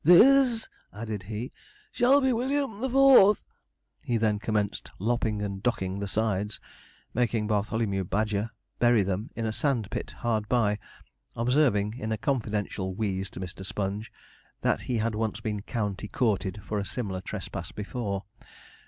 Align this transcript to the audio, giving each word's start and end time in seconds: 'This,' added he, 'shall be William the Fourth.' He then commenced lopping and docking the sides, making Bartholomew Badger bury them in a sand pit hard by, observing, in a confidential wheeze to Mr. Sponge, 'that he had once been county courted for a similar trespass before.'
'This,' 0.03 0.67
added 0.91 1.21
he, 1.29 1.51
'shall 1.91 2.21
be 2.21 2.33
William 2.33 2.81
the 2.81 2.89
Fourth.' 2.89 3.45
He 4.03 4.17
then 4.17 4.39
commenced 4.39 4.89
lopping 4.97 5.43
and 5.43 5.61
docking 5.61 5.99
the 5.99 6.07
sides, 6.07 6.59
making 7.13 7.45
Bartholomew 7.45 8.03
Badger 8.05 8.49
bury 8.79 9.03
them 9.03 9.29
in 9.35 9.45
a 9.45 9.53
sand 9.53 9.91
pit 9.91 10.09
hard 10.09 10.49
by, 10.49 10.79
observing, 11.35 11.99
in 11.99 12.11
a 12.11 12.17
confidential 12.17 12.95
wheeze 12.95 13.29
to 13.29 13.39
Mr. 13.39 13.63
Sponge, 13.63 14.11
'that 14.61 14.81
he 14.81 14.97
had 14.97 15.13
once 15.13 15.39
been 15.39 15.61
county 15.61 16.07
courted 16.07 16.63
for 16.63 16.79
a 16.79 16.83
similar 16.83 17.21
trespass 17.21 17.71
before.' 17.71 18.23